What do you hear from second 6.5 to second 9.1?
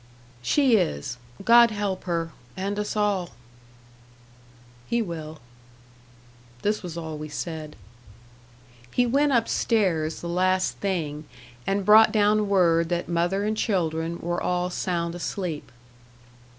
This was all we said. He